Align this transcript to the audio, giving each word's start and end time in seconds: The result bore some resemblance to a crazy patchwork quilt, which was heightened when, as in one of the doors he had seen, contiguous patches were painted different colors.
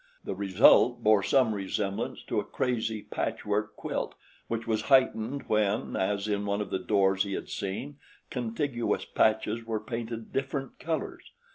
The 0.23 0.33
result 0.33 1.03
bore 1.03 1.21
some 1.21 1.53
resemblance 1.53 2.23
to 2.23 2.39
a 2.39 2.43
crazy 2.43 3.03
patchwork 3.03 3.75
quilt, 3.75 4.15
which 4.47 4.65
was 4.65 4.81
heightened 4.89 5.43
when, 5.47 5.95
as 5.95 6.27
in 6.27 6.47
one 6.47 6.59
of 6.59 6.71
the 6.71 6.79
doors 6.79 7.21
he 7.21 7.33
had 7.33 7.49
seen, 7.49 7.97
contiguous 8.31 9.05
patches 9.05 9.63
were 9.63 9.79
painted 9.79 10.33
different 10.33 10.79
colors. 10.79 11.33